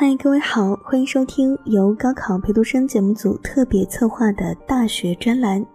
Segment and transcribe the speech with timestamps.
[0.00, 5.66] 嗨，各位好，欢迎收听由高考陪读生节目组特别策划的大学专栏。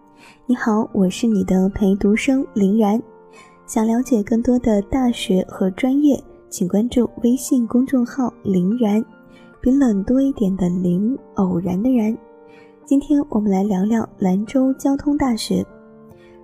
[0.45, 3.03] 你好，我是你的陪读生林然。
[3.65, 6.17] 想了解更多的大学和专业，
[6.49, 9.03] 请关注微信公众号“林然”，
[9.59, 12.17] 比冷多一点的林，偶然的然。
[12.85, 15.65] 今天我们来聊聊兰州交通大学。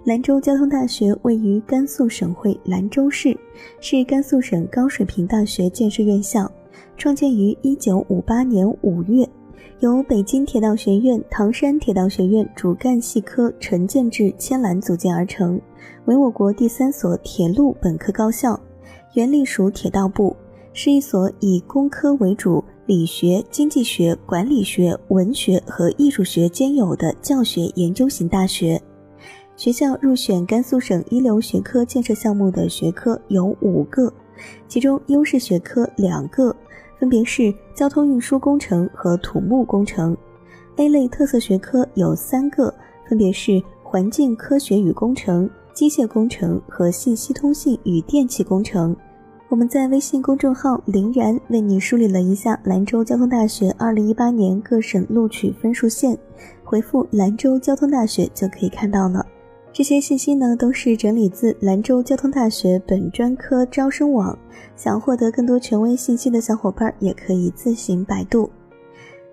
[0.04, 3.38] 兰州交通大学位于甘肃省会兰州市，
[3.80, 6.52] 是甘肃省高水平大学建设院校。
[6.98, 9.28] 创建于一九五八年五月，
[9.80, 15.60] 由北京铁道学院、唐山铁道学院主干系科陈建制迁揽组建而成，
[16.06, 18.60] 为我国第三所铁路本科高校，
[19.14, 20.36] 原隶属铁道部，
[20.74, 28.82] 是一所以工科为主、理学、经济学、管理学、文学和艺术学兼有的教学研究型大学。
[29.56, 34.14] 学校入选甘肃省一流学科建设项目的学科有五个，
[34.68, 36.56] 其中优势学科两个。
[37.00, 40.18] 分别是交通运输工程和土木工程
[40.76, 42.74] ，A 类特色学科有三个，
[43.08, 48.94] 分别是环境科学与工程、机械工程和信息通信与电气工程。
[49.48, 56.18] 我们在微信公众号“林然”为你梳理了一下兰州交通大学2018年各省录取分数线，
[56.66, 59.26] 回复“兰州交通大学”就可以看到了。
[59.72, 64.38] 这些信息呢，都是整理自兰州交通大学本专科招生网。
[64.76, 68.50] 想获得更多权威信息的小伙伴，也可以自行百度。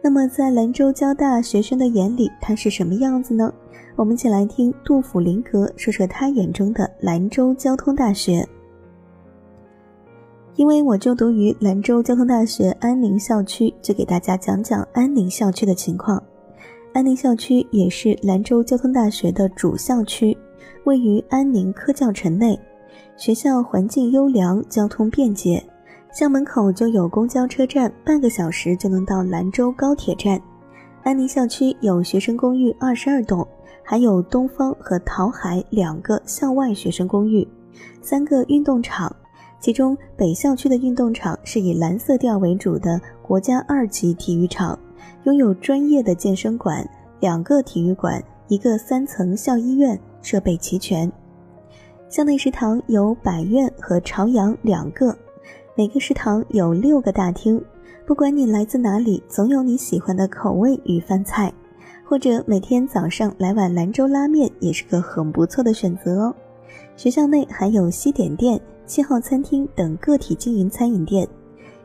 [0.02, 3.52] 那么，在兰州交大学生的眼里，它是什么样子呢？
[3.96, 8.46] 我们一起来听杜甫林格说说他眼中的兰州交通大学。
[10.54, 16.22] 因为我就读于兰州交通大学安宁校区，就给大家讲讲安宁校区的情况。
[16.96, 20.34] 安宁校区也是兰州交通大学的主校区，
[20.84, 22.58] 位于安宁科教城内。
[23.18, 25.62] 学校环境优良，交通便捷，
[26.10, 30.40] 校门口就有公交车站，半个小时就能到兰州高铁站。
[31.02, 33.46] 安宁校区有学生公寓二十二栋，
[33.82, 37.46] 还有东方和桃海两个校外学生公寓，
[38.00, 39.14] 三个运动场，
[39.60, 44.78] 其中北校区的运动场是以蓝色调为主的国家二级体育场。
[45.24, 46.88] 拥有专业的健身馆、
[47.20, 51.10] 两个体育馆、一个三层校医院，设备齐全。
[52.08, 55.16] 校内食堂有百苑和朝阳两个，
[55.74, 57.62] 每个食堂有六个大厅。
[58.06, 61.52] 不管你来自哪里，总有你喜欢的口味与饭菜，
[62.04, 66.34] 或者每天早上来碗兰州拉面也是个很不错的选择哦。
[66.96, 71.26] 学校内还有西点店、七号餐厅等个体经营餐饮店。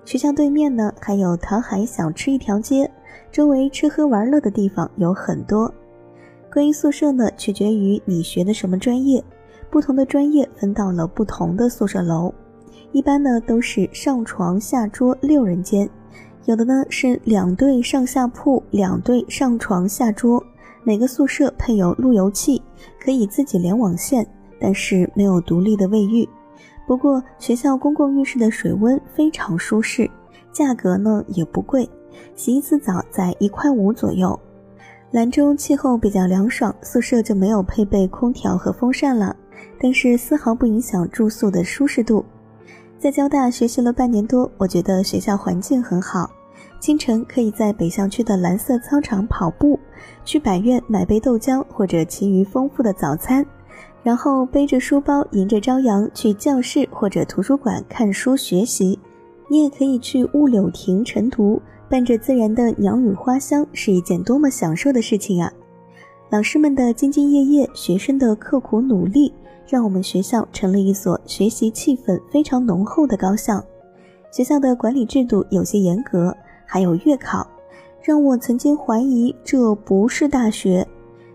[0.05, 2.89] 学校对面呢，还有桃海小吃一条街。
[3.31, 5.73] 周围吃喝玩乐的地方有很多。
[6.51, 9.23] 关于宿舍呢，取决于你学的什么专业，
[9.69, 12.33] 不同的专业分到了不同的宿舍楼。
[12.91, 15.89] 一般呢都是上床下桌六人间，
[16.45, 20.44] 有的呢是两对上下铺，两对上床下桌。
[20.83, 22.61] 每个宿舍配有路由器，
[23.00, 24.27] 可以自己连网线，
[24.59, 26.27] 但是没有独立的卫浴。
[26.85, 30.09] 不过学校公共浴室的水温非常舒适，
[30.51, 31.88] 价格呢也不贵。
[32.35, 34.39] 洗一次澡在一块五左右。
[35.11, 39.35] 兰州气候比较凉爽，宿舍就没有配备空调和风扇了，
[39.79, 42.23] 但是丝毫不影响住宿的舒适度。
[42.97, 46.31] 在交大学习了半年多，我觉得学校环境很好。
[46.79, 49.79] 清晨可以在北校区的蓝色操场跑步，
[50.23, 53.45] 去百苑买杯豆浆或者其余丰富的早餐，
[54.01, 58.97] 然后背着书包迎着朝阳去教室或者图书馆看书学习。
[59.50, 61.61] 你也可以去雾柳亭晨读。
[61.91, 65.52] 伴着自然的鸟语花香，是一件多么享受的事情啊！
[66.29, 69.34] 老师们的兢兢业业，学生的刻苦努力，
[69.68, 73.62] 让我们学校成了一所学习气氛非常浓厚的高校。
[74.31, 76.34] 学校的管理制度有些严格，
[76.66, 77.46] 还有月考，
[78.01, 80.88] 让我曾经怀疑这不是大学。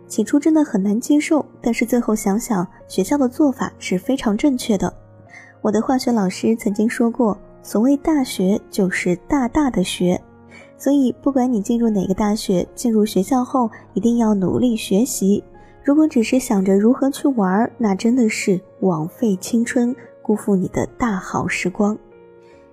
[0.09, 4.91] 起初真的很难接受，但是最后想想，学校的做法是非常正确的。
[5.61, 10.19] 我的化学老师曾经说过，所谓大学就是大大的学。
[10.79, 15.43] 所以，不管你进入哪个大学，进入学校后一定要努力学习。
[15.83, 21.97] 如果只是想着如何去玩，那真的是枉费青春，辜负你的大好时光。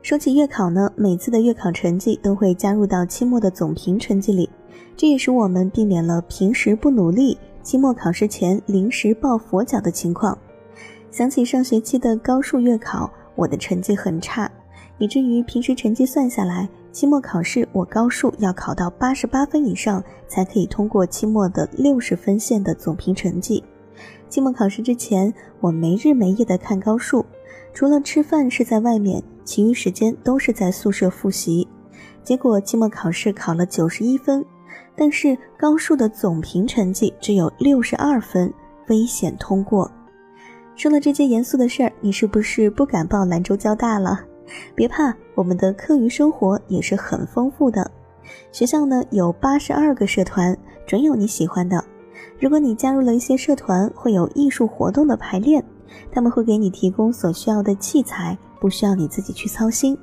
[0.02, 4.50] 说起月考呢，每次的月考成绩都会加入到期末的总评成绩里，
[4.98, 10.38] 这也使我们避免了平时不努力，期末考试前临时抱佛脚的情况。
[11.10, 14.52] 想起上学期的高数月考，我的成绩很差，
[14.98, 16.68] 以至于平时成绩算下来。
[16.94, 23.64] 期末考试，我高数要考到八十八分以上，才可以通过期末的六十分线的总评成绩。
[24.30, 27.26] 期末考试之前，我没日没夜的看高数，
[27.74, 31.68] 除了吃饭是在外面，其余时间都是在宿舍复习。
[32.24, 34.46] 结果期末考试考了九十一分，
[34.96, 38.54] 但是高数的总评成绩只有六十二分，
[38.90, 39.90] 危险通过。
[40.76, 44.26] 说了这件严肃的事儿，你是不是不敢报兰州交大了？
[44.76, 47.90] 别怕，我们的课余生活也是很丰富的。
[48.52, 51.84] 学校呢有八十二个社团，准有你喜欢的。
[52.40, 55.64] 如果你加入了一些社团，会有艺术活动的排练，
[56.12, 59.98] 他们会给你提供所需要的器材，不需要你自己去操心。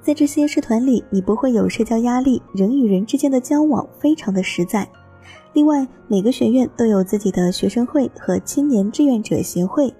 [0.00, 4.88] 在这些社团里，你不会有社交压力，人与人之间的交往非常的实在。
[5.52, 9.94] 另外，每个学院都有自己的学生会和青年志愿者协会，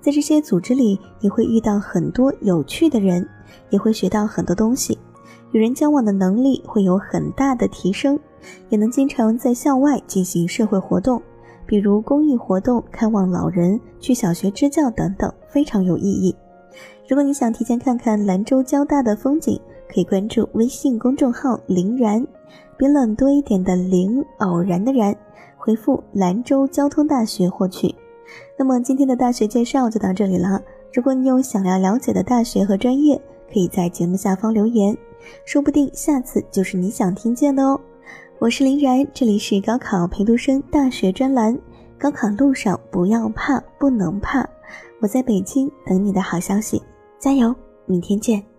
[0.00, 3.26] 在这些组织里，你会遇到很多有趣的人，
[3.70, 4.98] 也会学到很多东西。
[5.52, 8.18] 与人交往的能力会有很大的提升，
[8.68, 11.22] 也能经常在校外进行社会活动，
[11.64, 16.34] 比如公益活动、看望老人、去小学支教等等，非常有意义。
[17.08, 22.26] 如果你想提前看看兰州交大的风景，可以关注微信公众号“林然”，
[22.76, 25.14] 比冷多一点的“林”偶然的“然”，
[25.56, 27.94] 回复“兰州交通大学”获取。
[28.56, 30.60] 那么今天的大学介绍就到这里了。
[30.92, 33.20] 如果你有想要了解的大学和专业，
[33.52, 34.96] 可以在节目下方留言。
[35.44, 37.80] 说不定下次就是你想听见的哦。
[38.38, 41.58] 我是林然，这里是高考陪读生大学专栏。
[41.98, 44.46] 高考路上不要怕，不能怕。
[45.00, 46.82] 我在北京等你的好消息，
[47.18, 47.54] 加油！
[47.86, 48.53] 明天见。